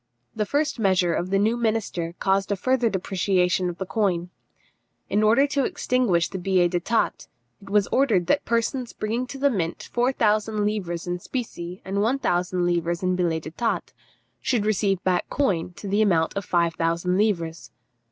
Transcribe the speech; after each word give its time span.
The 0.35 0.47
first 0.47 0.79
measure 0.79 1.13
of 1.13 1.29
the 1.29 1.37
new 1.37 1.55
minister 1.55 2.15
caused 2.17 2.51
a 2.51 2.55
further 2.55 2.89
depreciation 2.89 3.69
of 3.69 3.77
the 3.77 3.85
coin. 3.85 4.31
In 5.11 5.21
order 5.21 5.45
to 5.45 5.63
extinguish 5.63 6.27
the 6.27 6.39
billets 6.39 6.73
d'état, 6.73 7.27
it 7.61 7.69
was 7.69 7.85
ordered 7.91 8.25
that 8.25 8.43
persons 8.43 8.93
bringing 8.93 9.27
to 9.27 9.37
the 9.37 9.51
mint 9.51 9.91
four 9.93 10.11
thousand 10.11 10.65
livres 10.65 11.05
in 11.05 11.19
specie 11.19 11.83
and 11.85 12.01
one 12.01 12.17
thousand 12.17 12.65
livres 12.65 13.03
in 13.03 13.15
billets 13.15 13.45
d'état, 13.45 13.89
should 14.41 14.65
receive 14.65 15.03
back 15.03 15.29
coin 15.29 15.73
to 15.73 15.87
the 15.87 16.01
amount 16.01 16.35
of 16.35 16.45
five 16.45 16.73
thousand 16.73 17.15
livres. 17.19 17.69